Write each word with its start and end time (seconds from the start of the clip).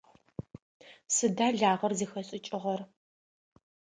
Сыда 1.15 1.47
лагъэр 1.59 1.93
зыхэшӏыкӏыгъэр? 1.99 2.81